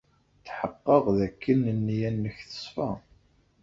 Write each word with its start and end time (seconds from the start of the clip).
Tḥeqqeɣ 0.45 1.03
dakken 1.17 1.59
nneyya-nnek 1.77 2.37
teṣfa. 2.49 2.89